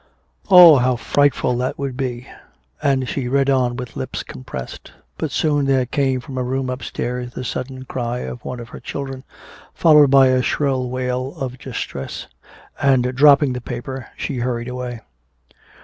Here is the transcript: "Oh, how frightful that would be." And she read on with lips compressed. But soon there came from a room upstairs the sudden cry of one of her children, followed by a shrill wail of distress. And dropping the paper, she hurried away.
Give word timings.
"Oh, 0.49 0.77
how 0.77 0.95
frightful 0.95 1.55
that 1.57 1.77
would 1.77 1.95
be." 1.95 2.25
And 2.81 3.07
she 3.07 3.27
read 3.27 3.51
on 3.51 3.75
with 3.75 3.95
lips 3.95 4.23
compressed. 4.23 4.93
But 5.19 5.29
soon 5.29 5.65
there 5.67 5.85
came 5.85 6.21
from 6.21 6.39
a 6.39 6.43
room 6.43 6.71
upstairs 6.71 7.33
the 7.33 7.43
sudden 7.43 7.85
cry 7.85 8.21
of 8.21 8.43
one 8.43 8.59
of 8.59 8.69
her 8.69 8.79
children, 8.79 9.23
followed 9.75 10.09
by 10.09 10.29
a 10.29 10.41
shrill 10.41 10.89
wail 10.89 11.35
of 11.37 11.59
distress. 11.59 12.25
And 12.81 13.13
dropping 13.13 13.53
the 13.53 13.61
paper, 13.61 14.07
she 14.17 14.37
hurried 14.37 14.67
away. 14.69 15.01